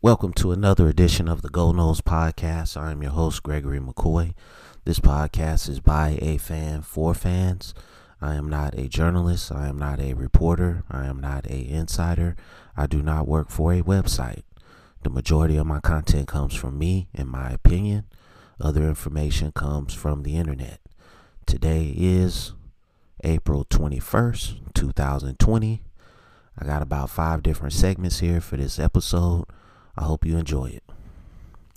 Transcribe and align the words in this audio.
Welcome 0.00 0.32
to 0.34 0.52
another 0.52 0.86
edition 0.86 1.26
of 1.26 1.42
the 1.42 1.48
Go 1.48 1.72
Noles 1.72 2.02
Podcast. 2.02 2.80
I 2.80 2.92
am 2.92 3.02
your 3.02 3.10
host, 3.10 3.42
Gregory 3.42 3.80
McCoy. 3.80 4.32
This 4.84 5.00
podcast 5.00 5.68
is 5.68 5.80
by 5.80 6.16
a 6.22 6.38
fan 6.38 6.82
for 6.82 7.14
fans. 7.14 7.74
I 8.20 8.36
am 8.36 8.48
not 8.48 8.78
a 8.78 8.86
journalist. 8.86 9.50
I 9.50 9.66
am 9.66 9.76
not 9.76 9.98
a 9.98 10.14
reporter. 10.14 10.84
I 10.88 11.06
am 11.06 11.18
not 11.18 11.46
a 11.46 11.68
insider. 11.68 12.36
I 12.76 12.86
do 12.86 13.02
not 13.02 13.26
work 13.26 13.50
for 13.50 13.72
a 13.72 13.82
website. 13.82 14.44
The 15.02 15.10
majority 15.10 15.56
of 15.56 15.66
my 15.66 15.80
content 15.80 16.28
comes 16.28 16.54
from 16.54 16.78
me 16.78 17.08
and 17.12 17.28
my 17.28 17.50
opinion. 17.50 18.04
Other 18.60 18.84
information 18.84 19.50
comes 19.50 19.94
from 19.94 20.22
the 20.22 20.36
internet. 20.36 20.78
Today 21.44 21.92
is 21.96 22.52
April 23.24 23.64
21st, 23.64 24.74
2020. 24.74 25.82
I 26.56 26.64
got 26.64 26.82
about 26.82 27.10
five 27.10 27.42
different 27.42 27.72
segments 27.72 28.20
here 28.20 28.40
for 28.40 28.56
this 28.56 28.78
episode. 28.78 29.44
I 29.98 30.04
hope 30.04 30.24
you 30.24 30.38
enjoy 30.38 30.66
it. 30.66 30.84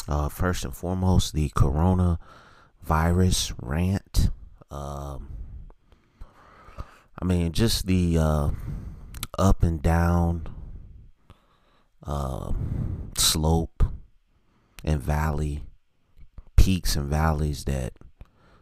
Uh, 0.07 0.29
first 0.29 0.63
and 0.63 0.75
foremost, 0.75 1.33
the 1.33 1.49
coronavirus 1.49 3.55
rant. 3.59 4.29
Um, 4.69 5.29
I 7.19 7.25
mean, 7.25 7.51
just 7.51 7.87
the 7.87 8.19
uh, 8.19 8.51
up 9.39 9.63
and 9.63 9.81
down 9.81 10.47
uh, 12.05 12.53
slope 13.17 13.85
and 14.83 15.01
valley, 15.01 15.63
peaks 16.55 16.95
and 16.95 17.09
valleys 17.09 17.65
that 17.65 17.93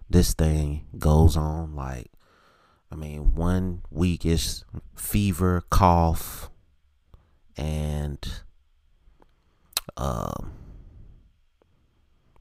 this 0.10 0.34
thing 0.34 0.86
goes 0.98 1.36
on. 1.36 1.76
Like, 1.76 2.12
I 2.90 2.96
mean, 2.96 3.36
one 3.36 3.82
week 3.92 4.26
is 4.26 4.64
fever, 4.96 5.66
cough, 5.70 6.50
and 7.58 8.26
um, 10.00 10.54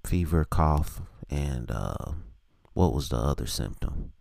fever, 0.06 0.44
cough, 0.44 1.02
and 1.28 1.70
uh, 1.70 2.12
what 2.72 2.94
was 2.94 3.08
the 3.08 3.16
other 3.16 3.46
symptom? 3.46 4.12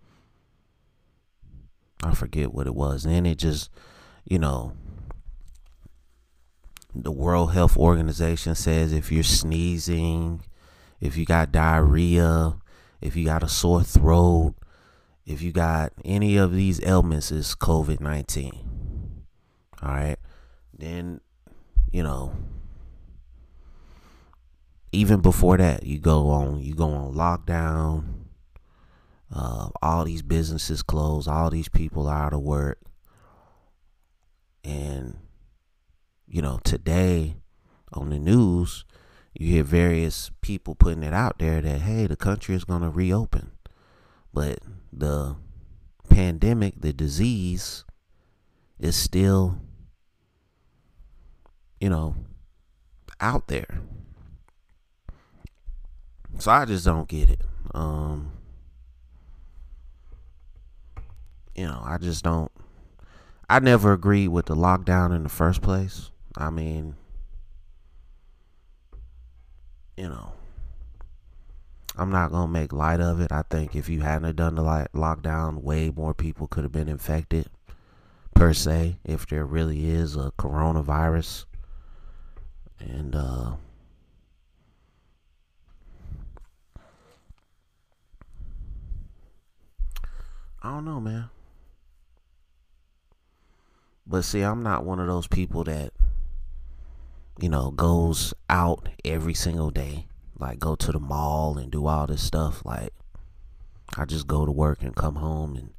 I 2.03 2.14
forget 2.14 2.53
what 2.53 2.67
it 2.67 2.76
was. 2.76 3.06
And 3.06 3.28
it 3.28 3.38
just, 3.38 3.70
you 4.26 4.39
know, 4.39 4.73
the 6.95 7.11
World 7.11 7.53
Health 7.53 7.78
Organization 7.78 8.56
says 8.56 8.92
if 8.92 9.11
you're 9.11 9.23
sneezing, 9.23 10.42
if 11.00 11.16
you 11.16 11.26
got 11.26 11.52
diarrhea, 11.52 12.58
if 13.02 13.16
you 13.16 13.26
got 13.26 13.44
a 13.44 13.50
sore 13.50 13.83
throat, 13.83 14.56
if 15.26 15.44
you 15.44 15.52
got 15.52 15.94
any 16.04 16.38
of 16.38 16.54
these 16.54 16.83
ailments, 16.83 17.31
it's 17.31 17.54
COVID 17.54 18.00
19. 18.00 19.26
All 19.83 19.92
right. 19.92 20.17
Then, 20.76 21.22
you 21.92 22.02
know, 22.02 22.33
even 24.91 25.21
before 25.21 25.57
that, 25.57 25.83
you 25.83 25.99
go 25.99 26.30
on, 26.30 26.61
you 26.61 26.73
go 26.73 26.89
on 26.89 27.13
lockdown. 27.13 28.13
Uh, 29.33 29.69
all 29.81 30.05
these 30.05 30.21
businesses 30.21 30.81
closed. 30.81 31.27
All 31.27 31.49
these 31.49 31.69
people 31.69 32.07
out 32.07 32.33
of 32.33 32.41
work. 32.41 32.80
And, 34.63 35.17
you 36.27 36.41
know, 36.41 36.59
today 36.63 37.35
on 37.93 38.09
the 38.09 38.19
news, 38.19 38.85
you 39.33 39.47
hear 39.47 39.63
various 39.63 40.31
people 40.41 40.75
putting 40.75 41.03
it 41.03 41.13
out 41.13 41.39
there 41.39 41.61
that, 41.61 41.81
hey, 41.81 42.08
the 42.08 42.15
country 42.15 42.55
is 42.55 42.63
going 42.63 42.81
to 42.81 42.89
reopen. 42.89 43.52
But 44.33 44.59
the 44.91 45.35
pandemic, 46.09 46.81
the 46.81 46.93
disease, 46.93 47.83
is 48.80 48.95
still, 48.95 49.59
you 51.80 51.89
know, 51.89 52.15
out 53.19 53.47
there. 53.47 53.81
So 56.39 56.52
I 56.52 56.66
just 56.66 56.85
don't 56.85 57.07
get 57.07 57.30
it. 57.30 57.41
Um, 57.73 58.31
you 61.55 61.65
know, 61.65 61.81
I 61.83 61.98
just 61.98 62.23
don't. 62.23 62.52
I 63.49 63.59
never 63.59 63.93
agreed 63.93 64.27
with 64.27 64.45
the 64.45 64.55
lockdown 64.55 65.15
in 65.15 65.23
the 65.23 65.30
first 65.30 65.61
place. 65.61 66.11
I 66.36 66.49
mean, 66.49 66.95
you 69.95 70.09
know, 70.09 70.33
I'm 71.97 72.11
not 72.11 72.31
gonna 72.31 72.52
make 72.52 72.71
light 72.71 72.99
of 72.99 73.20
it. 73.20 73.31
I 73.31 73.42
think 73.49 73.76
if 73.76 73.89
you 73.89 74.02
hadn't 74.02 74.36
done 74.36 74.55
the 74.55 74.87
lockdown, 74.93 75.64
way 75.64 75.89
more 75.89 76.14
people 76.14 76.47
could 76.47 76.64
have 76.64 76.71
been 76.71 76.89
infected. 76.89 77.49
Per 78.36 78.53
se, 78.53 78.99
if 79.03 79.26
there 79.26 79.45
really 79.45 79.89
is 79.89 80.15
a 80.15 80.31
coronavirus, 80.37 81.45
and 82.80 83.15
uh, 83.15 83.53
I 90.67 90.72
don't 90.72 90.83
know, 90.83 91.00
man. 91.00 91.30
But 94.05 94.23
see, 94.23 94.42
I'm 94.42 94.64
not 94.64 94.83
one 94.83 95.00
of 95.00 95.08
those 95.08 95.26
people 95.26 95.64
that, 95.64 95.94
you 97.39 97.48
know, 97.48 97.72
goes 97.72 98.33
out 98.50 98.89
every 99.06 99.33
single 99.33 99.72
day 99.72 100.08
like 100.38 100.60
go 100.60 100.76
to 100.76 100.92
the 100.92 101.00
mall 101.00 101.58
and 101.58 101.72
do 101.72 101.88
all 101.88 102.06
this 102.06 102.22
stuff. 102.22 102.66
Like 102.66 102.92
I 103.98 104.04
just 104.04 104.27
go 104.27 104.45
to 104.45 104.52
work 104.52 104.82
and 104.82 104.94
come 104.94 105.16
home 105.16 105.56
and 105.56 105.70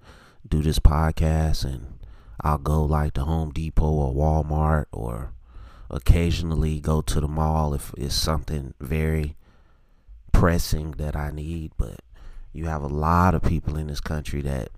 do 0.48 0.62
this 0.62 0.78
podcast 0.78 1.66
and 1.66 1.98
I'll 2.40 2.56
go 2.56 2.82
like 2.82 3.12
to 3.14 3.24
Home 3.24 3.50
Depot 3.50 3.84
or 3.84 4.14
Walmart 4.14 4.86
or 4.90 5.34
occasionally 5.90 6.80
go 6.80 7.02
to 7.02 7.20
the 7.20 7.28
mall 7.28 7.74
if 7.74 7.92
it's 7.98 8.14
something 8.14 8.72
very 8.80 9.36
pressing 10.32 10.92
that 10.92 11.14
I 11.14 11.30
need, 11.30 11.72
but 11.76 12.00
you 12.54 12.64
have 12.64 12.82
a 12.82 12.86
lot 12.88 13.34
of 13.34 13.42
people 13.42 13.76
in 13.76 13.88
this 13.88 14.00
country 14.00 14.40
that 14.40 14.70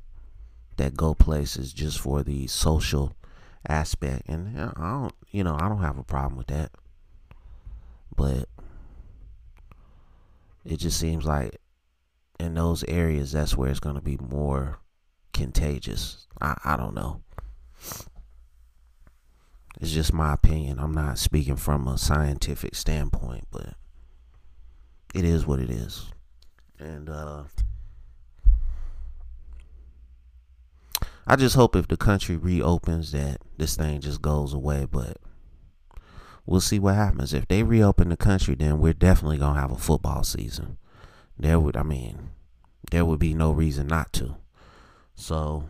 that 0.80 0.96
go 0.96 1.12
places 1.14 1.74
just 1.74 2.00
for 2.00 2.22
the 2.22 2.46
social 2.46 3.14
aspect 3.68 4.26
and 4.26 4.58
I 4.58 4.90
don't 4.90 5.14
you 5.30 5.44
know, 5.44 5.54
I 5.60 5.68
don't 5.68 5.82
have 5.82 5.98
a 5.98 6.02
problem 6.02 6.38
with 6.38 6.46
that. 6.46 6.72
But 8.16 8.48
it 10.64 10.78
just 10.78 10.98
seems 10.98 11.26
like 11.26 11.60
in 12.38 12.54
those 12.54 12.82
areas 12.84 13.32
that's 13.32 13.56
where 13.56 13.70
it's 13.70 13.78
going 13.78 13.96
to 13.96 14.00
be 14.00 14.16
more 14.16 14.80
contagious. 15.34 16.26
I, 16.40 16.56
I 16.64 16.76
don't 16.78 16.94
know. 16.94 17.20
It's 19.82 19.92
just 19.92 20.14
my 20.14 20.32
opinion. 20.32 20.78
I'm 20.78 20.94
not 20.94 21.18
speaking 21.18 21.56
from 21.56 21.86
a 21.88 21.98
scientific 21.98 22.74
standpoint, 22.74 23.46
but 23.50 23.74
it 25.14 25.26
is 25.26 25.46
what 25.46 25.60
it 25.60 25.68
is. 25.68 26.06
And 26.78 27.10
uh 27.10 27.44
I 31.26 31.36
just 31.36 31.54
hope 31.54 31.76
if 31.76 31.88
the 31.88 31.96
country 31.96 32.36
reopens 32.36 33.12
that 33.12 33.38
this 33.56 33.76
thing 33.76 34.00
just 34.00 34.22
goes 34.22 34.52
away, 34.52 34.86
but 34.90 35.18
we'll 36.46 36.60
see 36.60 36.78
what 36.78 36.94
happens. 36.94 37.32
If 37.32 37.46
they 37.46 37.62
reopen 37.62 38.08
the 38.08 38.16
country, 38.16 38.54
then 38.54 38.80
we're 38.80 38.92
definitely 38.92 39.38
gonna 39.38 39.60
have 39.60 39.70
a 39.70 39.76
football 39.78 40.24
season. 40.24 40.78
There 41.38 41.60
would, 41.60 41.76
I 41.76 41.82
mean, 41.82 42.30
there 42.90 43.04
would 43.04 43.18
be 43.20 43.34
no 43.34 43.52
reason 43.52 43.86
not 43.86 44.12
to. 44.14 44.36
So, 45.14 45.68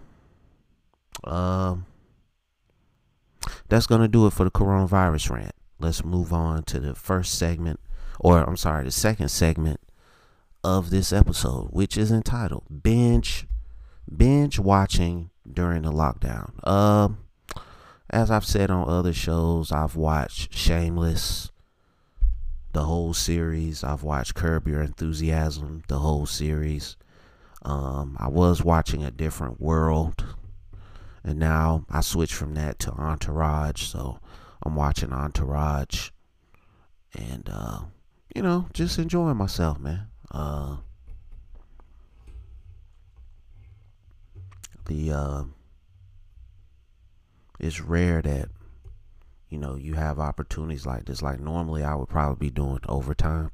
um, 1.25 1.87
that's 3.69 3.87
gonna 3.87 4.09
do 4.09 4.27
it 4.27 4.33
for 4.33 4.45
the 4.45 4.51
coronavirus 4.51 5.31
rant. 5.31 5.55
Let's 5.79 6.05
move 6.05 6.33
on 6.33 6.65
to 6.65 6.81
the 6.81 6.95
first 6.95 7.35
segment, 7.35 7.81
or 8.19 8.43
I'm 8.43 8.57
sorry, 8.57 8.85
the 8.85 8.91
second 8.91 9.29
segment 9.29 9.81
of 10.63 10.91
this 10.91 11.13
episode, 11.13 11.69
which 11.71 11.97
is 11.97 12.11
entitled 12.11 12.83
"Binge 12.83 13.47
Binge 14.15 14.59
Watching 14.59 15.31
During 15.51 15.83
the 15.83 15.93
Lockdown." 15.93 16.67
Um. 16.67 17.19
Uh, 17.57 17.61
as 18.11 18.31
I've 18.31 18.45
said 18.45 18.71
on 18.71 18.89
other 18.89 19.13
shows, 19.13 19.71
I've 19.71 19.95
watched 19.95 20.53
Shameless, 20.53 21.53
the 22.73 22.85
whole 22.85 23.15
series. 23.15 23.85
I've 23.85 24.03
watched 24.03 24.35
Curb 24.35 24.67
Your 24.67 24.83
Enthusiasm, 24.83 25.85
the 25.87 26.01
whole 26.01 26.27
series. 26.27 26.97
Um, 27.63 28.17
I 28.19 28.27
was 28.27 28.65
watching 28.65 29.05
A 29.05 29.13
Different 29.13 29.61
World, 29.61 30.25
and 31.23 31.39
now 31.39 31.85
I 31.89 32.01
switched 32.01 32.35
from 32.35 32.55
that 32.55 32.81
to 32.81 32.91
Entourage. 32.93 33.85
So 33.85 34.19
I'm 34.65 34.75
watching 34.75 35.13
Entourage, 35.13 36.11
and 37.17 37.49
uh, 37.53 37.83
you 38.35 38.43
know, 38.43 38.67
just 38.73 38.99
enjoying 38.99 39.37
myself, 39.37 39.79
man. 39.79 40.09
Uh, 40.33 40.79
the 44.85 45.13
uh, 45.13 45.45
it's 47.59 47.81
rare 47.81 48.23
that 48.23 48.49
you 49.49 49.59
know 49.59 49.77
you 49.77 49.95
have 49.95 50.19
opportunities 50.19 50.87
like 50.87 51.05
this. 51.05 51.23
Like 51.23 51.41
normally, 51.41 51.83
I 51.83 51.95
would 51.95 52.09
probably 52.09 52.49
be 52.49 52.51
doing 52.51 52.81
overtime 52.89 53.51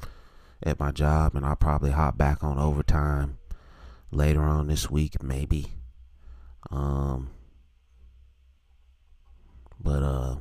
at 0.63 0.81
my 0.81 0.91
job, 0.91 1.35
and 1.35 1.45
I'll 1.45 1.57
probably 1.57 1.91
hop 1.91 2.17
back 2.17 2.43
on 2.43 2.59
overtime 2.59 3.39
later 4.11 4.43
on 4.43 4.69
this 4.69 4.91
week, 4.91 5.23
maybe. 5.23 5.73
Um, 6.71 7.31
but 9.79 10.03
uh, 10.03 10.37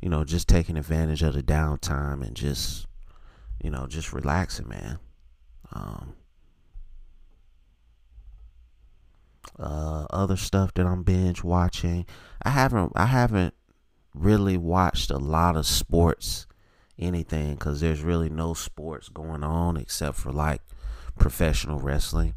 you 0.00 0.08
know, 0.08 0.24
just 0.24 0.48
taking 0.48 0.76
advantage 0.76 1.22
of 1.22 1.34
the 1.34 1.42
downtime 1.42 2.24
and 2.24 2.36
just, 2.36 2.86
you 3.62 3.70
know, 3.70 3.86
just 3.86 4.12
relaxing, 4.12 4.68
man. 4.68 4.98
Um, 5.72 6.14
uh, 9.58 10.06
other 10.10 10.36
stuff 10.36 10.74
that 10.74 10.86
I'm 10.86 11.02
binge 11.02 11.42
watching. 11.42 12.06
I 12.42 12.50
haven't 12.50 12.92
I 12.94 13.06
haven't 13.06 13.54
really 14.14 14.56
watched 14.56 15.10
a 15.10 15.18
lot 15.18 15.56
of 15.56 15.66
sports 15.66 16.46
anything 16.98 17.54
because 17.54 17.80
there's 17.80 18.02
really 18.02 18.28
no 18.28 18.54
sports 18.54 19.08
going 19.08 19.44
on 19.44 19.76
except 19.76 20.16
for 20.16 20.32
like 20.32 20.62
professional 21.18 21.78
wrestling. 21.78 22.34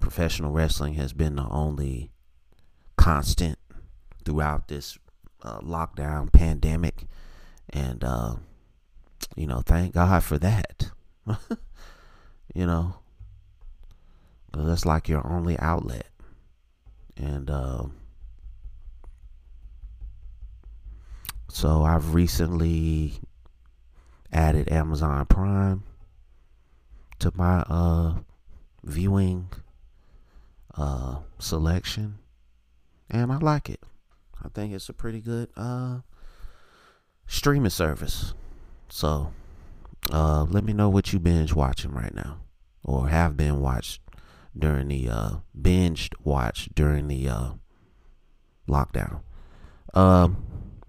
Professional 0.00 0.52
wrestling 0.52 0.94
has 0.94 1.12
been 1.12 1.36
the 1.36 1.48
only 1.48 2.10
constant 2.96 3.58
throughout 4.24 4.68
this 4.68 4.98
uh, 5.42 5.60
lockdown 5.60 6.32
pandemic, 6.32 7.04
and 7.70 8.04
uh, 8.04 8.36
you 9.36 9.46
know, 9.46 9.62
thank 9.64 9.94
God 9.94 10.22
for 10.22 10.38
that. 10.38 10.90
you 12.54 12.66
know, 12.66 12.96
that's 14.52 14.84
like 14.84 15.08
your 15.08 15.26
only 15.26 15.58
outlet, 15.58 16.06
and 17.16 17.50
uh, 17.50 17.84
so 21.48 21.82
I've 21.82 22.14
recently 22.14 23.14
added 24.32 24.70
Amazon 24.70 25.24
Prime 25.26 25.84
to 27.18 27.32
my 27.34 27.60
uh, 27.68 28.14
viewing 28.84 29.48
uh, 30.74 31.20
selection, 31.38 32.18
and 33.08 33.32
I 33.32 33.38
like 33.38 33.70
it. 33.70 33.80
I 34.44 34.48
think 34.48 34.74
it's 34.74 34.88
a 34.88 34.92
pretty 34.92 35.20
good 35.20 35.48
uh, 35.56 36.00
streaming 37.26 37.70
service. 37.70 38.34
So, 38.88 39.32
uh, 40.12 40.44
let 40.44 40.62
me 40.62 40.72
know 40.72 40.88
what 40.88 41.12
you 41.12 41.18
binge 41.18 41.54
watching 41.54 41.92
right 41.92 42.14
now, 42.14 42.40
or 42.84 43.08
have 43.08 43.36
been 43.36 43.60
watched 43.60 44.00
during 44.58 44.88
the 44.88 45.08
uh, 45.08 45.30
binged 45.58 46.14
watch 46.22 46.68
during 46.74 47.08
the 47.08 47.28
uh, 47.28 47.50
lockdown. 48.68 49.20
Um, 49.94 50.44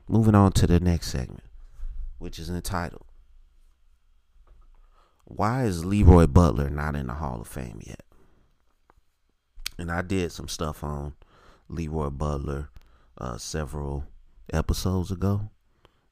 moving 0.07 0.35
on 0.35 0.51
to 0.53 0.67
the 0.67 0.79
next 0.79 1.11
segment, 1.11 1.43
which 2.17 2.39
is 2.39 2.49
entitled 2.49 3.05
"Why 5.25 5.63
is 5.63 5.85
Leroy 5.85 6.27
Butler 6.27 6.69
not 6.69 6.95
in 6.95 7.07
the 7.07 7.13
Hall 7.13 7.41
of 7.41 7.47
Fame 7.47 7.81
yet?" 7.85 8.03
And 9.77 9.91
I 9.91 10.01
did 10.01 10.31
some 10.31 10.47
stuff 10.47 10.83
on 10.83 11.13
Leroy 11.69 12.09
Butler 12.09 12.69
uh, 13.17 13.37
several 13.37 14.05
episodes 14.51 15.11
ago, 15.11 15.49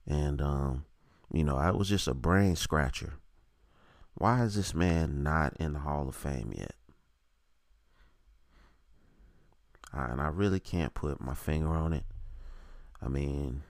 and 0.08 0.42
um, 0.42 0.86
you 1.32 1.44
know, 1.44 1.58
I 1.58 1.72
was 1.72 1.90
just 1.90 2.08
a 2.08 2.14
brain 2.14 2.56
scratcher. 2.56 3.16
Why 4.14 4.44
is 4.44 4.56
this 4.56 4.74
man 4.74 5.24
not 5.24 5.58
in 5.60 5.74
the 5.74 5.80
Hall 5.80 6.08
of 6.08 6.16
Fame 6.16 6.54
yet? 6.56 6.76
And 10.04 10.22
I 10.22 10.28
really 10.28 10.60
can't 10.60 10.94
put 10.94 11.22
my 11.22 11.34
finger 11.34 11.70
on 11.70 11.94
it. 11.94 12.06
I 13.02 13.08
mean, 13.08 13.64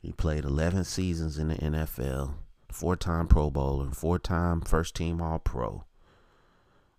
he 0.00 0.12
played 0.12 0.44
11 0.44 0.84
seasons 0.84 1.38
in 1.38 1.48
the 1.48 1.56
NFL, 1.56 2.34
four 2.70 2.96
time 2.96 3.26
Pro 3.28 3.50
Bowler, 3.50 3.90
four 3.90 4.18
time 4.18 4.60
first 4.60 4.94
team 4.94 5.20
All 5.20 5.38
Pro 5.38 5.84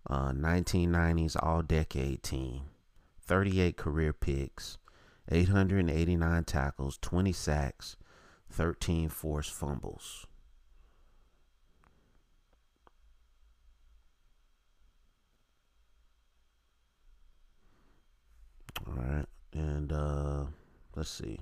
uh, 0.09 0.31
1990s 0.31 1.35
All 1.41 1.61
Decade 1.61 2.23
team, 2.23 2.61
38 3.21 3.77
career 3.77 4.13
picks, 4.13 4.77
889 5.31 6.43
tackles, 6.43 6.97
20 7.01 7.31
sacks, 7.31 7.95
13 8.49 9.09
forced 9.09 9.51
fumbles. 9.51 10.27
All 18.85 18.93
right, 18.95 19.25
and 19.53 19.91
uh, 19.91 20.45
let's 20.95 21.09
see. 21.09 21.39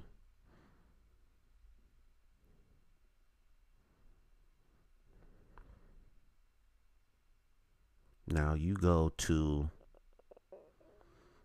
Now 8.28 8.54
you 8.54 8.76
go 8.76 9.12
to 9.18 9.70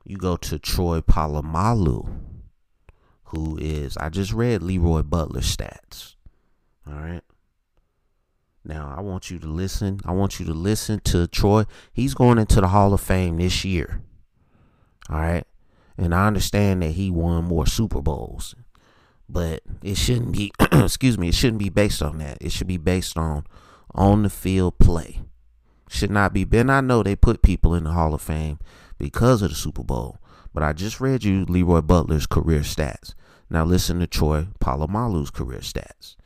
you 0.05 0.17
go 0.17 0.37
to 0.37 0.59
Troy 0.59 1.01
Polamalu, 1.01 2.09
who 3.25 3.59
is 3.61 3.97
I 3.97 4.09
just 4.09 4.33
read 4.33 4.63
Leroy 4.63 5.03
Butler 5.03 5.41
stats. 5.41 6.15
All 6.87 6.95
right. 6.95 7.23
Now 8.65 8.95
I 8.97 9.01
want 9.01 9.31
you 9.31 9.39
to 9.41 9.47
listen. 9.47 10.01
I 10.05 10.13
want 10.13 10.39
you 10.39 10.47
to 10.47 10.55
listen 10.55 11.01
to 11.05 11.27
Troy. 11.27 11.65
He's 11.93 12.15
going 12.15 12.39
into 12.39 12.61
the 12.61 12.69
Hall 12.69 12.93
of 12.95 13.01
Fame 13.01 13.39
this 13.39 13.65
year. 13.65 14.03
All 15.11 15.19
right. 15.19 15.47
And 15.99 16.15
I 16.15 16.27
understand 16.27 16.83
that 16.83 16.93
he 16.93 17.11
won 17.11 17.45
more 17.45 17.67
Super 17.67 18.03
Bowls. 18.03 18.55
But 19.29 19.63
it 19.83 19.97
shouldn't 19.97 20.33
be 20.33 20.53
excuse 20.73 21.19
me, 21.19 21.29
it 21.29 21.35
shouldn't 21.35 21.59
be 21.59 21.69
based 21.69 22.03
on 22.03 22.19
that. 22.19 22.39
It 22.41 22.53
should 22.53 22.67
be 22.69 22.77
based 22.77 23.17
on 23.17 23.45
on 23.95 24.23
the 24.23 24.31
field 24.31 24.79
play 24.79 25.21
should 25.89 26.11
not 26.11 26.33
be. 26.33 26.45
Ben, 26.45 26.71
I 26.71 26.81
know 26.81 27.03
they 27.03 27.17
put 27.17 27.43
people 27.43 27.75
in 27.75 27.85
the 27.85 27.93
Hall 27.93 28.15
of 28.15 28.23
Fame 28.23 28.59
because 28.99 29.43
of 29.43 29.51
the 29.51 29.57
Super 29.57 29.85
Bowl, 29.85 30.19
but 30.53 30.63
I 30.63 30.73
just 30.73 31.01
read 31.01 31.25
you 31.25 31.45
Leroy 31.45 31.81
Butler's 31.81 32.27
career 32.27 32.61
stats. 32.61 33.15
Now 33.49 33.65
listen 33.65 34.01
to 34.01 34.07
Troy 34.07 34.49
Polamalu's 34.61 35.31
career 35.31 35.61
stats 35.61 36.17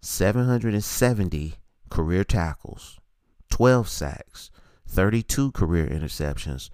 770 0.00 1.54
career 1.90 2.24
tackles, 2.24 2.98
12 3.50 3.88
sacks, 3.88 4.50
32 4.86 5.52
career 5.52 5.86
interceptions, 5.86 6.70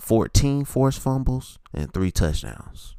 14 0.00 0.64
forced 0.64 1.00
fumbles, 1.00 1.58
and 1.72 1.92
three 1.92 2.10
touchdowns. 2.10 2.96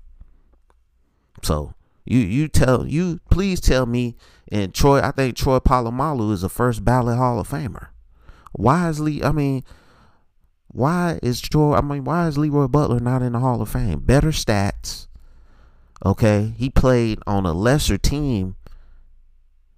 So 1.43 1.73
you 2.05 2.19
you 2.19 2.47
tell 2.47 2.87
you 2.87 3.19
please 3.29 3.59
tell 3.59 3.85
me 3.85 4.15
and 4.51 4.73
Troy 4.73 5.01
I 5.01 5.11
think 5.11 5.35
Troy 5.35 5.59
Polamalu 5.59 6.31
is 6.31 6.43
a 6.43 6.49
first 6.49 6.83
ballot 6.83 7.17
Hall 7.17 7.39
of 7.39 7.49
Famer. 7.49 7.87
Lee? 8.57 9.23
I 9.23 9.31
mean, 9.31 9.63
why 10.67 11.19
is 11.23 11.41
Troy? 11.41 11.75
I 11.75 11.81
mean, 11.81 12.03
why 12.03 12.27
is 12.27 12.37
Leroy 12.37 12.67
Butler 12.67 12.99
not 12.99 13.21
in 13.21 13.33
the 13.33 13.39
Hall 13.39 13.61
of 13.61 13.69
Fame? 13.69 13.99
Better 13.99 14.29
stats. 14.29 15.07
Okay, 16.05 16.53
he 16.57 16.69
played 16.69 17.19
on 17.27 17.45
a 17.45 17.53
lesser 17.53 17.97
team 17.97 18.55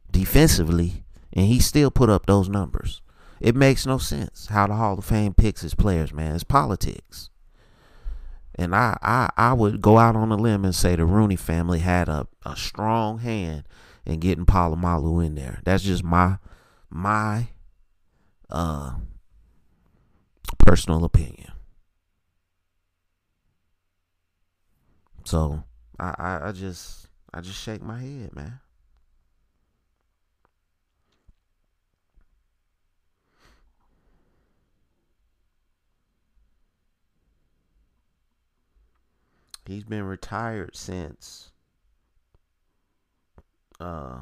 defensively, 0.10 1.04
and 1.34 1.48
he 1.48 1.60
still 1.60 1.92
put 1.92 2.10
up 2.10 2.26
those 2.26 2.48
numbers. 2.48 3.02
It 3.44 3.58
makes 3.58 3.86
no 3.86 3.98
sense 3.98 4.48
how 4.48 4.68
the 4.68 4.76
Hall 4.76 4.98
of 4.98 5.04
Fame 5.04 5.34
picks 5.34 5.66
its 5.66 5.76
players, 5.76 6.14
man. 6.14 6.34
It's 6.34 6.46
politics. 6.46 7.30
And 8.56 8.74
I, 8.74 8.98
I, 9.02 9.30
I 9.36 9.52
would 9.52 9.82
go 9.82 9.98
out 9.98 10.16
on 10.16 10.32
a 10.32 10.38
limb 10.38 10.64
and 10.64 10.74
say 10.74 10.96
the 10.96 11.06
Rooney 11.06 11.36
family 11.36 11.80
had 11.80 12.08
a, 12.08 12.26
a 12.46 12.56
strong 12.56 13.20
hand 13.20 13.68
in 14.06 14.22
getting 14.22 14.46
Polamalu 14.46 15.26
in 15.26 15.36
there. 15.36 15.60
That's 15.66 15.84
just 15.84 16.06
my 16.06 16.38
my 16.90 17.50
uh, 18.50 18.94
personal 20.66 21.04
opinion. 21.04 21.52
So 25.26 25.66
I, 26.00 26.16
I, 26.18 26.48
I 26.48 26.52
just 26.54 27.08
I 27.34 27.42
just 27.42 27.62
shake 27.62 27.82
my 27.82 28.00
head, 28.00 28.34
man. 28.34 28.62
He's 39.66 39.84
been 39.84 40.04
retired 40.04 40.76
since 40.76 41.52
uh 43.80 44.22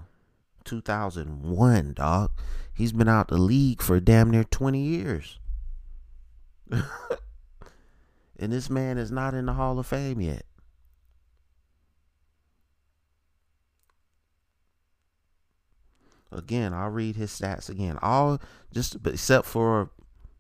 2001, 0.63 1.93
dog. 1.93 2.31
He's 2.73 2.93
been 2.93 3.07
out 3.07 3.27
the 3.27 3.37
league 3.37 3.81
for 3.81 3.99
damn 3.99 4.29
near 4.29 4.43
20 4.43 4.79
years. 4.79 5.39
and 6.71 6.83
this 8.37 8.69
man 8.69 8.97
is 8.97 9.11
not 9.11 9.33
in 9.33 9.47
the 9.47 9.53
Hall 9.53 9.77
of 9.79 9.87
Fame 9.87 10.21
yet. 10.21 10.45
Again, 16.31 16.73
I'll 16.73 16.89
read 16.89 17.17
his 17.17 17.31
stats 17.31 17.69
again. 17.69 17.99
All 18.01 18.39
just 18.73 18.95
except 19.05 19.45
for 19.45 19.91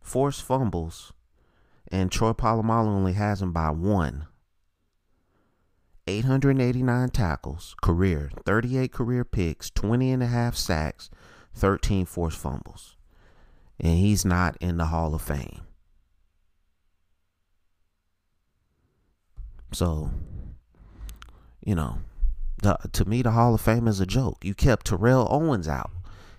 forced 0.01 0.41
fumbles, 0.41 1.11
and 1.91 2.09
Troy 2.09 2.31
Polamalu 2.31 2.87
only 2.87 3.13
has 3.13 3.41
him 3.41 3.51
by 3.51 3.71
one. 3.71 4.27
889 6.07 7.09
tackles, 7.09 7.75
career, 7.81 8.31
38 8.45 8.91
career 8.91 9.23
picks, 9.23 9.69
20 9.69 10.11
and 10.11 10.23
a 10.23 10.27
half 10.27 10.55
sacks, 10.55 11.09
13 11.53 12.05
forced 12.05 12.37
fumbles. 12.37 12.95
And 13.79 13.97
he's 13.97 14.25
not 14.25 14.57
in 14.59 14.77
the 14.77 14.85
Hall 14.85 15.13
of 15.15 15.21
Fame. 15.21 15.61
So, 19.73 20.11
you 21.63 21.75
know, 21.75 21.99
the, 22.61 22.77
to 22.91 23.05
me, 23.05 23.21
the 23.21 23.31
Hall 23.31 23.55
of 23.55 23.61
Fame 23.61 23.87
is 23.87 23.99
a 23.99 24.05
joke. 24.05 24.43
You 24.43 24.53
kept 24.53 24.87
Terrell 24.87 25.27
Owens 25.29 25.67
out. 25.67 25.91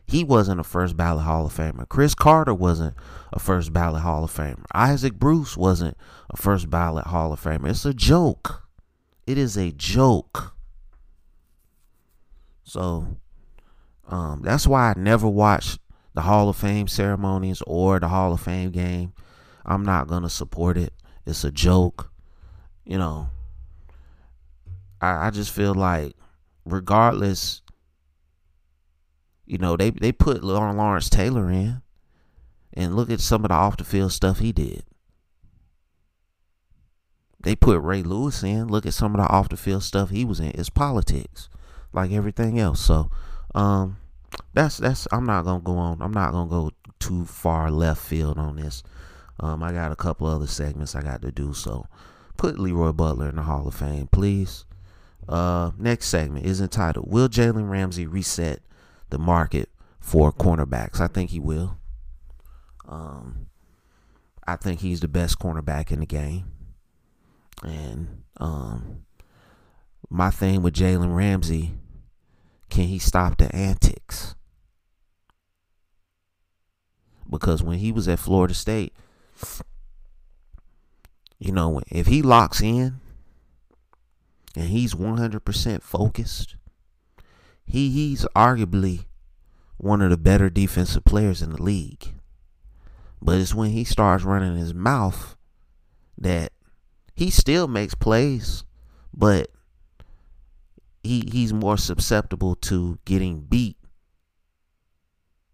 He 0.07 0.25
wasn't 0.25 0.61
a 0.61 0.65
first 0.65 0.97
ballot 0.97 1.25
Hall 1.25 1.47
of 1.47 1.55
Famer. 1.55 1.89
Cris 1.89 2.15
Carter 2.15 2.53
wasn't 2.53 2.95
a 3.33 3.39
first 3.39 3.73
ballot 3.73 4.03
Hall 4.03 4.25
of 4.25 4.33
Famer. 4.33 4.65
Isaac 4.75 5.15
Bruce 5.15 5.57
wasn't 5.57 5.97
a 6.31 6.37
first 6.37 6.69
ballot 6.69 7.07
Hall 7.07 7.33
of 7.33 7.41
Famer. 7.41 7.71
It's 7.71 7.87
a 7.87 7.95
joke. 7.95 8.62
It 9.27 9.39
is 9.39 9.57
a 9.57 9.71
joke. 9.71 10.55
So 12.65 13.19
um, 14.09 14.43
that's 14.43 14.67
why 14.67 14.91
I 14.91 14.95
never 14.97 15.29
watched 15.29 15.79
the 16.15 16.23
Hall 16.23 16.49
of 16.49 16.57
Fame 16.57 16.89
ceremonies 16.89 17.63
or 17.67 18.01
the 18.01 18.09
Hall 18.09 18.33
of 18.33 18.41
Fame 18.41 18.71
game. 18.71 19.13
I'm 19.65 19.85
not 19.85 20.09
gonna 20.09 20.29
support 20.29 20.77
it. 20.77 20.93
It's 21.25 21.45
a 21.45 21.53
joke. 21.53 22.11
You 22.85 22.99
know. 22.99 23.31
I, 25.01 25.27
I 25.27 25.31
just 25.31 25.51
feel 25.51 25.75
like 25.75 26.15
regardless, 26.65 27.63
you 29.47 29.59
know, 29.59 29.77
they, 29.77 29.91
they 29.91 30.13
put 30.13 30.45
Lawrence 30.45 31.11
Taylor 31.11 31.51
in 31.51 31.83
and 32.73 32.97
look 32.97 33.11
at 33.11 33.21
some 33.21 33.45
of 33.45 33.49
the 33.49 33.55
off 33.55 33.77
the 33.77 33.85
field 33.85 34.13
stuff 34.13 34.39
he 34.39 34.53
did. 34.53 34.85
They 37.43 37.57
put 37.57 37.81
Ray 37.81 38.03
Lewis 38.03 38.43
in. 38.43 38.69
Look 38.69 38.87
at 38.87 38.95
some 38.95 39.15
of 39.15 39.21
the 39.21 39.27
off 39.29 39.49
the 39.49 39.57
field 39.57 39.83
stuff 39.83 40.11
he 40.11 40.25
was 40.25 40.41
in. 40.41 40.53
It's 40.55 40.71
politics, 40.71 41.49
like 41.93 42.13
everything 42.13 42.59
else. 42.59 42.81
So, 42.81 43.11
um, 43.55 43.99
that's 44.55 44.79
that's. 44.79 45.09
I'm 45.13 45.27
not 45.27 45.45
gonna 45.45 45.61
go 45.61 45.77
on. 45.77 46.01
I'm 46.01 46.13
not 46.13 46.33
gonna 46.33 46.51
go 46.51 46.71
too 46.99 47.25
far 47.25 47.71
left 47.71 48.01
field 48.01 48.39
on 48.39 48.57
this. 48.57 48.83
Um, 49.41 49.63
I 49.63 49.73
got 49.73 49.91
a 49.91 49.97
couple 49.97 50.27
other 50.27 50.47
segments 50.47 50.95
I 50.95 51.03
got 51.03 51.23
to 51.23 51.33
do. 51.33 51.53
So, 51.53 51.87
put 52.37 52.59
Leroy 52.59 52.93
Butler 52.93 53.29
in 53.29 53.37
the 53.37 53.43
Hall 53.43 53.67
of 53.67 53.75
Fame, 53.75 54.09
please. 54.13 54.65
Uh, 55.29 55.73
next 55.79 56.07
segment 56.07 56.47
is 56.47 56.61
entitled 56.61 57.11
"Will 57.11 57.29
Jalen 57.29 57.69
Ramsey 57.69 58.07
reset 58.07 58.61
the 59.11 59.19
market 59.19 59.69
for 59.99 60.33
cornerbacks?" 60.33 61.01
I 61.01 61.09
think 61.09 61.31
he 61.31 61.41
will. 61.41 61.79
Um, 62.89 63.47
I 64.47 64.57
think 64.57 64.81
he's 64.81 65.01
the 65.01 65.09
best 65.09 65.39
cornerback 65.39 65.91
in 65.91 66.01
the 66.01 66.07
game. 66.07 66.53
And 67.63 68.23
um, 68.39 69.05
my 70.11 70.31
thing 70.31 70.63
with 70.63 70.75
Jalen 70.75 71.15
Ramsey, 71.15 71.75
can 72.71 72.85
he 72.85 72.99
stop 72.99 73.39
the 73.39 73.55
antics? 73.55 74.35
Because 77.29 77.63
when 77.63 77.79
he 77.79 77.93
was 77.93 78.09
at 78.09 78.19
Florida 78.19 78.55
State, 78.55 78.95
you 81.39 81.53
know, 81.53 81.81
if 81.89 82.07
he 82.07 82.23
locks 82.23 82.61
in 82.61 83.01
and 84.55 84.69
he's 84.69 84.95
100% 84.95 85.83
focused, 85.83 86.57
he 87.65 87.91
he's 87.91 88.27
arguably 88.37 89.07
one 89.79 90.03
of 90.03 90.11
the 90.11 90.17
better 90.17 90.51
defensive 90.51 91.05
players 91.05 91.43
in 91.43 91.51
the 91.51 91.63
league. 91.63 92.15
But 93.21 93.39
it's 93.39 93.55
when 93.55 93.71
he 93.71 93.85
starts 93.85 94.25
running 94.25 94.57
his 94.57 94.75
mouth 94.75 95.37
that 96.19 96.53
he 97.15 97.31
still 97.31 97.69
makes 97.69 97.95
plays, 97.95 98.65
but 99.15 99.49
he 101.03 101.29
he's 101.31 101.53
more 101.53 101.77
susceptible 101.77 102.55
to 102.55 102.99
getting 103.05 103.41
beat 103.41 103.77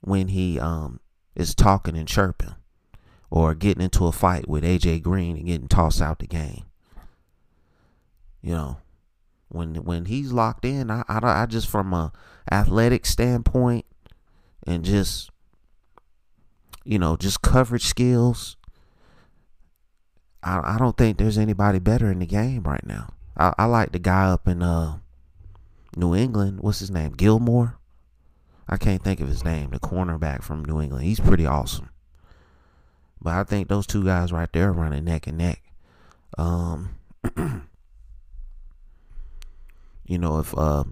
when 0.00 0.28
he 0.28 0.60
um 0.60 1.00
is 1.34 1.54
talking 1.54 1.96
and 1.96 2.08
chirping 2.08 2.54
or 3.30 3.54
getting 3.54 3.82
into 3.82 4.06
a 4.06 4.12
fight 4.12 4.48
with 4.48 4.64
AJ 4.64 5.02
Green 5.02 5.36
and 5.36 5.46
getting 5.46 5.68
tossed 5.68 6.00
out 6.00 6.18
the 6.18 6.26
game. 6.26 6.64
You 8.40 8.54
know, 8.54 8.76
when 9.48 9.76
when 9.76 10.06
he's 10.06 10.32
locked 10.32 10.64
in, 10.64 10.90
I 10.90 11.02
I, 11.08 11.20
I 11.22 11.46
just 11.46 11.68
from 11.68 11.92
a 11.92 12.12
athletic 12.50 13.04
standpoint 13.04 13.84
and 14.66 14.84
just 14.84 15.30
you 16.84 16.98
know 16.98 17.16
just 17.16 17.42
coverage 17.42 17.84
skills 17.84 18.56
I, 20.42 20.74
I 20.74 20.78
don't 20.78 20.96
think 20.96 21.18
there's 21.18 21.38
anybody 21.38 21.78
better 21.78 22.10
in 22.10 22.18
the 22.20 22.26
game 22.26 22.62
right 22.62 22.84
now. 22.86 23.12
I, 23.36 23.54
I 23.58 23.64
like 23.66 23.92
the 23.92 23.98
guy 23.98 24.26
up 24.28 24.46
in 24.48 24.62
uh, 24.62 24.98
New 25.96 26.14
England. 26.14 26.60
What's 26.60 26.80
his 26.80 26.90
name? 26.90 27.12
Gilmore. 27.12 27.78
I 28.68 28.76
can't 28.76 29.02
think 29.02 29.20
of 29.20 29.28
his 29.28 29.44
name. 29.44 29.70
The 29.70 29.80
cornerback 29.80 30.42
from 30.42 30.64
New 30.64 30.80
England. 30.80 31.04
He's 31.04 31.20
pretty 31.20 31.46
awesome. 31.46 31.90
But 33.20 33.34
I 33.34 33.44
think 33.44 33.68
those 33.68 33.86
two 33.86 34.04
guys 34.04 34.32
right 34.32 34.52
there 34.52 34.72
running 34.72 35.04
neck 35.04 35.26
and 35.26 35.38
neck. 35.38 35.62
Um, 36.36 36.90
you 40.04 40.18
know, 40.18 40.38
if 40.38 40.56
uh, 40.56 40.84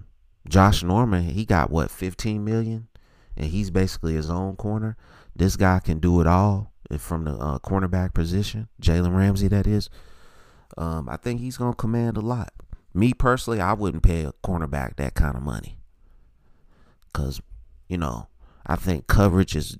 Josh 0.48 0.82
Norman, 0.82 1.24
he 1.24 1.44
got 1.44 1.70
what 1.70 1.90
15 1.90 2.44
million, 2.44 2.88
and 3.36 3.46
he's 3.46 3.70
basically 3.70 4.14
his 4.14 4.30
own 4.30 4.56
corner. 4.56 4.96
This 5.36 5.56
guy 5.56 5.80
can 5.80 5.98
do 5.98 6.20
it 6.20 6.26
all 6.26 6.72
from 6.98 7.24
the 7.24 7.32
uh, 7.32 7.58
cornerback 7.58 8.14
position, 8.14 8.68
Jalen 8.80 9.16
Ramsey, 9.16 9.48
that 9.48 9.66
is. 9.66 9.90
Um, 10.76 11.08
I 11.08 11.16
think 11.16 11.40
he's 11.40 11.56
gonna 11.56 11.74
command 11.74 12.16
a 12.16 12.20
lot. 12.20 12.52
Me 12.94 13.12
personally, 13.12 13.60
I 13.60 13.72
wouldn't 13.72 14.02
pay 14.02 14.24
a 14.24 14.32
cornerback 14.44 14.96
that 14.96 15.14
kind 15.14 15.36
of 15.36 15.42
money, 15.42 15.78
cause 17.12 17.40
you 17.88 17.98
know 17.98 18.28
I 18.66 18.76
think 18.76 19.06
coverage 19.06 19.54
is 19.54 19.78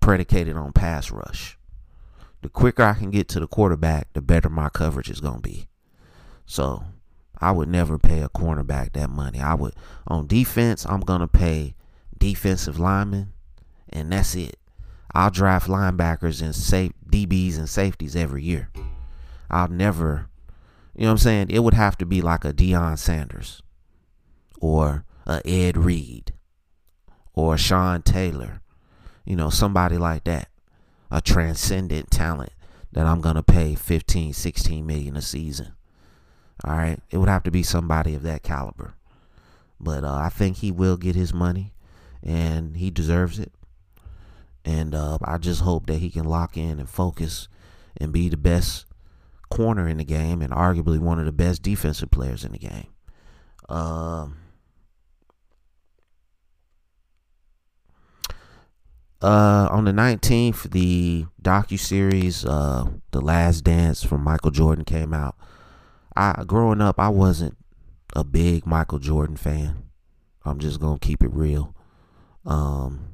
predicated 0.00 0.56
on 0.56 0.72
pass 0.72 1.10
rush. 1.10 1.58
The 2.42 2.48
quicker 2.48 2.82
I 2.82 2.94
can 2.94 3.10
get 3.10 3.28
to 3.28 3.40
the 3.40 3.46
quarterback, 3.46 4.12
the 4.12 4.22
better 4.22 4.48
my 4.48 4.68
coverage 4.68 5.10
is 5.10 5.20
gonna 5.20 5.40
be. 5.40 5.68
So 6.46 6.84
I 7.38 7.52
would 7.52 7.68
never 7.68 7.98
pay 7.98 8.20
a 8.20 8.28
cornerback 8.28 8.92
that 8.92 9.10
money. 9.10 9.40
I 9.40 9.54
would 9.54 9.74
on 10.06 10.26
defense, 10.26 10.84
I'm 10.86 11.00
gonna 11.00 11.28
pay 11.28 11.74
defensive 12.16 12.78
linemen, 12.78 13.32
and 13.88 14.12
that's 14.12 14.34
it. 14.34 14.56
I'll 15.14 15.30
draft 15.30 15.68
linebackers 15.68 16.40
and 16.42 16.54
safe 16.54 16.92
DBs 17.08 17.58
and 17.58 17.68
safeties 17.68 18.16
every 18.16 18.42
year. 18.42 18.70
I'll 19.50 19.68
never, 19.68 20.28
you 20.94 21.02
know 21.02 21.08
what 21.08 21.12
I'm 21.12 21.18
saying? 21.18 21.50
It 21.50 21.60
would 21.60 21.74
have 21.74 21.98
to 21.98 22.06
be 22.06 22.22
like 22.22 22.44
a 22.44 22.52
Deion 22.52 22.98
Sanders 22.98 23.62
or 24.60 25.04
a 25.26 25.46
Ed 25.46 25.76
Reed 25.76 26.32
or 27.34 27.54
a 27.54 27.58
Sean 27.58 28.02
Taylor, 28.02 28.62
you 29.24 29.36
know, 29.36 29.50
somebody 29.50 29.98
like 29.98 30.24
that, 30.24 30.48
a 31.10 31.20
transcendent 31.20 32.10
talent 32.10 32.52
that 32.92 33.06
I'm 33.06 33.20
going 33.20 33.36
to 33.36 33.42
pay 33.42 33.74
15, 33.74 34.32
16 34.32 34.86
million 34.86 35.16
a 35.16 35.22
season. 35.22 35.74
All 36.64 36.76
right. 36.76 37.00
It 37.10 37.18
would 37.18 37.28
have 37.28 37.42
to 37.44 37.50
be 37.50 37.62
somebody 37.62 38.14
of 38.14 38.22
that 38.22 38.42
caliber. 38.42 38.94
But 39.80 40.04
uh, 40.04 40.14
I 40.14 40.28
think 40.28 40.58
he 40.58 40.70
will 40.70 40.96
get 40.96 41.16
his 41.16 41.34
money 41.34 41.74
and 42.22 42.76
he 42.76 42.90
deserves 42.90 43.38
it. 43.38 43.52
And 44.64 44.94
uh, 44.94 45.18
I 45.24 45.38
just 45.38 45.62
hope 45.62 45.86
that 45.86 45.98
he 45.98 46.10
can 46.10 46.24
lock 46.24 46.56
in 46.56 46.78
and 46.78 46.88
focus 46.88 47.48
and 47.96 48.12
be 48.12 48.28
the 48.28 48.36
best 48.36 48.86
corner 49.50 49.86
in 49.88 49.98
the 49.98 50.04
game 50.04 50.40
and 50.40 50.52
arguably 50.52 50.98
one 50.98 51.18
of 51.18 51.26
the 51.26 51.32
best 51.32 51.62
defensive 51.62 52.10
players 52.10 52.44
in 52.44 52.52
the 52.52 52.58
game. 52.58 52.86
Um, 53.68 54.36
uh, 59.20 59.68
on 59.70 59.84
the 59.84 59.92
19th, 59.92 60.70
the 60.70 61.26
docu 61.40 61.78
series, 61.78 62.44
uh, 62.44 62.90
"The 63.12 63.20
Last 63.20 63.62
Dance" 63.62 64.02
from 64.02 64.22
Michael 64.22 64.50
Jordan 64.50 64.84
came 64.84 65.12
out. 65.12 65.36
I 66.16 66.44
growing 66.46 66.80
up, 66.80 66.98
I 66.98 67.08
wasn't 67.08 67.56
a 68.14 68.24
big 68.24 68.66
Michael 68.66 68.98
Jordan 68.98 69.36
fan. 69.36 69.84
I'm 70.44 70.58
just 70.58 70.80
gonna 70.80 70.98
keep 70.98 71.22
it 71.22 71.32
real. 71.32 71.74
Um, 72.44 73.12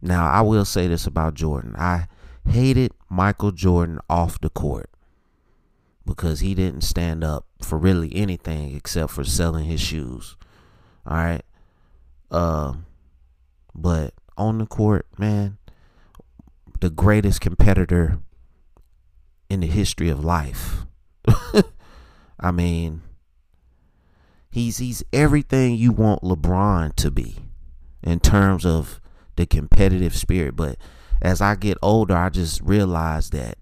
now, 0.00 0.30
I 0.30 0.40
will 0.42 0.64
say 0.64 0.86
this 0.86 1.06
about 1.06 1.34
Jordan. 1.34 1.74
I 1.76 2.06
hated 2.46 2.92
Michael 3.10 3.50
Jordan 3.50 3.98
off 4.08 4.40
the 4.40 4.50
court 4.50 4.90
because 6.06 6.40
he 6.40 6.54
didn't 6.54 6.82
stand 6.82 7.24
up 7.24 7.46
for 7.62 7.78
really 7.78 8.14
anything 8.14 8.74
except 8.74 9.12
for 9.12 9.24
selling 9.24 9.64
his 9.64 9.80
shoes. 9.80 10.36
All 11.06 11.16
right. 11.16 11.42
Uh, 12.30 12.74
but 13.74 14.14
on 14.36 14.58
the 14.58 14.66
court, 14.66 15.06
man, 15.18 15.58
the 16.80 16.90
greatest 16.90 17.40
competitor 17.40 18.18
in 19.50 19.60
the 19.60 19.66
history 19.66 20.08
of 20.08 20.24
life. 20.24 20.86
I 22.40 22.50
mean, 22.52 23.02
he's 24.50 24.78
he's 24.78 25.02
everything 25.12 25.74
you 25.74 25.92
want 25.92 26.22
LeBron 26.22 26.94
to 26.96 27.10
be 27.10 27.36
in 28.02 28.20
terms 28.20 28.64
of 28.64 28.97
the 29.38 29.46
competitive 29.46 30.14
spirit. 30.14 30.56
But 30.56 30.76
as 31.22 31.40
I 31.40 31.54
get 31.54 31.78
older, 31.80 32.14
I 32.14 32.28
just 32.28 32.60
realize 32.60 33.30
that 33.30 33.56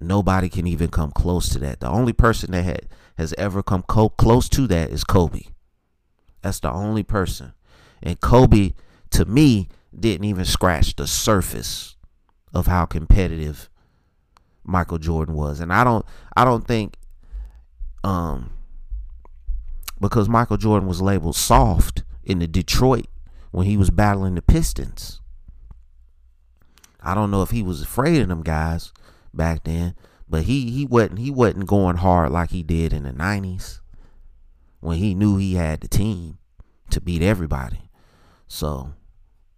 nobody 0.00 0.48
can 0.48 0.66
even 0.66 0.88
come 0.88 1.12
close 1.12 1.48
to 1.50 1.58
that. 1.60 1.80
The 1.80 1.88
only 1.88 2.12
person 2.12 2.50
that 2.52 2.64
had, 2.64 2.88
has 3.18 3.34
ever 3.38 3.62
come 3.62 3.82
co- 3.82 4.08
close 4.08 4.48
to 4.50 4.66
that 4.66 4.90
is 4.90 5.04
Kobe. 5.04 5.42
That's 6.42 6.60
the 6.60 6.72
only 6.72 7.02
person. 7.02 7.52
And 8.02 8.20
Kobe, 8.20 8.72
to 9.10 9.24
me, 9.26 9.68
didn't 9.98 10.24
even 10.24 10.44
scratch 10.44 10.96
the 10.96 11.06
surface 11.06 11.96
of 12.54 12.66
how 12.66 12.86
competitive 12.86 13.68
Michael 14.64 14.98
Jordan 14.98 15.34
was. 15.34 15.60
And 15.60 15.72
I 15.72 15.84
don't 15.84 16.04
I 16.36 16.44
don't 16.44 16.66
think 16.66 16.96
um 18.04 18.50
because 20.00 20.28
Michael 20.28 20.56
Jordan 20.56 20.88
was 20.88 21.00
labeled 21.00 21.36
soft 21.36 22.04
in 22.24 22.38
the 22.38 22.46
Detroit 22.46 23.06
when 23.56 23.66
he 23.66 23.78
was 23.78 23.88
battling 23.88 24.34
the 24.34 24.42
Pistons. 24.42 25.22
I 27.00 27.14
don't 27.14 27.30
know 27.30 27.40
if 27.40 27.52
he 27.52 27.62
was 27.62 27.80
afraid 27.80 28.20
of 28.20 28.28
them 28.28 28.42
guys 28.42 28.92
back 29.32 29.64
then, 29.64 29.94
but 30.28 30.42
he 30.42 30.70
he 30.70 30.84
wasn't 30.84 31.20
he 31.20 31.30
wasn't 31.30 31.66
going 31.66 31.96
hard 31.96 32.32
like 32.32 32.50
he 32.50 32.62
did 32.62 32.92
in 32.92 33.04
the 33.04 33.12
90s 33.12 33.80
when 34.80 34.98
he 34.98 35.14
knew 35.14 35.38
he 35.38 35.54
had 35.54 35.80
the 35.80 35.88
team 35.88 36.36
to 36.90 37.00
beat 37.00 37.22
everybody. 37.22 37.88
So, 38.46 38.92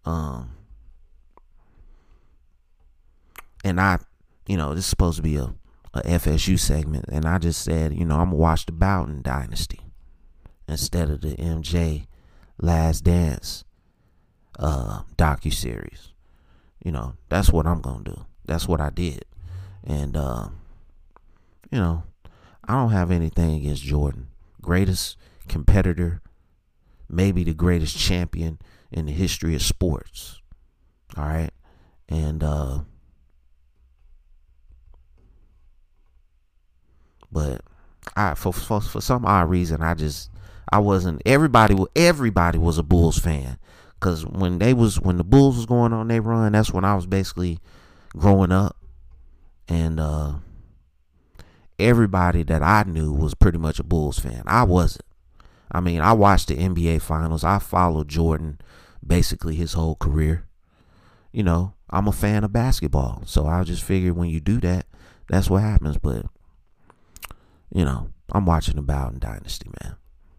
um 0.04 0.52
and 3.64 3.80
I, 3.80 3.98
you 4.46 4.56
know, 4.56 4.76
this 4.76 4.84
is 4.84 4.90
supposed 4.90 5.16
to 5.16 5.22
be 5.24 5.38
a, 5.38 5.54
a 5.92 6.02
FSU 6.02 6.56
segment, 6.56 7.06
and 7.08 7.24
I 7.24 7.38
just 7.38 7.62
said, 7.62 7.94
you 7.94 8.04
know, 8.04 8.20
I'm 8.20 8.26
gonna 8.26 8.36
watch 8.36 8.64
the 8.64 8.70
Bowden 8.70 9.22
Dynasty 9.22 9.80
instead 10.68 11.10
of 11.10 11.20
the 11.20 11.34
MJ 11.34 12.06
Last 12.60 13.02
Dance 13.02 13.64
uh 14.58 15.02
docu 15.16 15.52
series. 15.52 16.12
You 16.84 16.92
know, 16.92 17.14
that's 17.28 17.50
what 17.50 17.66
I'm 17.66 17.80
gonna 17.80 18.04
do. 18.04 18.26
That's 18.44 18.68
what 18.68 18.80
I 18.80 18.90
did, 18.90 19.24
and 19.84 20.16
uh, 20.16 20.48
you 21.70 21.78
know, 21.78 22.04
I 22.66 22.74
don't 22.74 22.92
have 22.92 23.10
anything 23.10 23.56
against 23.56 23.82
Jordan, 23.82 24.28
greatest 24.62 25.16
competitor, 25.48 26.22
maybe 27.08 27.44
the 27.44 27.54
greatest 27.54 27.98
champion 27.98 28.58
in 28.90 29.06
the 29.06 29.12
history 29.12 29.54
of 29.54 29.62
sports. 29.62 30.40
All 31.16 31.24
right, 31.24 31.50
and 32.08 32.42
uh 32.42 32.80
But 37.30 37.62
I 38.16 38.34
for, 38.34 38.52
for 38.52 38.80
for 38.80 39.00
some 39.00 39.24
odd 39.26 39.50
reason 39.50 39.82
I 39.82 39.94
just 39.94 40.30
I 40.72 40.78
wasn't 40.78 41.22
everybody 41.26 41.76
everybody 41.94 42.58
was 42.58 42.78
a 42.78 42.82
Bulls 42.82 43.18
fan 43.18 43.58
cuz 44.00 44.24
when 44.26 44.58
they 44.58 44.74
was 44.74 45.00
when 45.00 45.16
the 45.16 45.24
Bulls 45.24 45.56
was 45.56 45.66
going 45.66 45.92
on 45.92 46.08
they 46.08 46.20
run 46.20 46.52
that's 46.52 46.72
when 46.72 46.84
I 46.84 46.94
was 46.94 47.06
basically 47.06 47.58
growing 48.16 48.52
up 48.52 48.76
and 49.68 50.00
uh 50.00 50.34
everybody 51.78 52.42
that 52.42 52.62
I 52.62 52.84
knew 52.84 53.12
was 53.12 53.34
pretty 53.34 53.58
much 53.58 53.78
a 53.78 53.84
Bulls 53.84 54.18
fan. 54.18 54.42
I 54.46 54.64
wasn't. 54.64 55.04
I 55.70 55.80
mean, 55.80 56.00
I 56.00 56.12
watched 56.12 56.48
the 56.48 56.56
NBA 56.56 57.02
finals. 57.02 57.44
I 57.44 57.58
followed 57.58 58.08
Jordan 58.08 58.60
basically 59.06 59.54
his 59.54 59.74
whole 59.74 59.96
career. 59.96 60.46
You 61.30 61.42
know, 61.42 61.74
I'm 61.90 62.08
a 62.08 62.12
fan 62.12 62.42
of 62.42 62.52
basketball. 62.52 63.22
So 63.26 63.46
I 63.46 63.62
just 63.64 63.82
figured 63.82 64.16
when 64.16 64.30
you 64.30 64.40
do 64.40 64.60
that, 64.60 64.86
that's 65.28 65.50
what 65.50 65.62
happens. 65.62 65.98
But 65.98 66.26
you 67.72 67.84
know, 67.84 68.10
I'm 68.32 68.46
watching 68.46 68.76
the 68.76 68.82
Bowden 68.82 69.18
Dynasty, 69.18 69.70
man. 69.82 69.96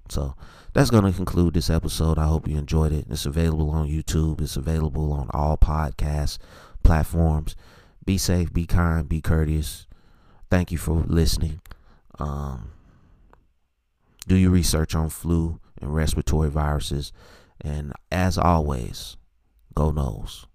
So 0.09 0.35
that's 0.73 0.89
going 0.89 1.05
to 1.05 1.11
conclude 1.11 1.53
this 1.53 1.69
episode. 1.69 2.17
I 2.17 2.27
hope 2.27 2.47
you 2.47 2.57
enjoyed 2.57 2.91
it. 2.91 3.05
It's 3.09 3.25
available 3.25 3.69
on 3.69 3.87
YouTube, 3.87 4.41
it's 4.41 4.57
available 4.57 5.11
on 5.13 5.29
all 5.31 5.57
podcast 5.57 6.37
platforms. 6.83 7.55
Be 8.05 8.17
safe, 8.17 8.51
be 8.51 8.65
kind, 8.65 9.07
be 9.07 9.21
courteous. 9.21 9.85
Thank 10.49 10.71
you 10.71 10.77
for 10.77 11.03
listening. 11.05 11.61
Um, 12.17 12.71
do 14.27 14.35
your 14.35 14.51
research 14.51 14.95
on 14.95 15.09
flu 15.09 15.59
and 15.79 15.93
respiratory 15.93 16.49
viruses. 16.49 17.11
And 17.61 17.93
as 18.11 18.37
always, 18.37 19.17
go 19.75 19.91
Noles. 19.91 20.45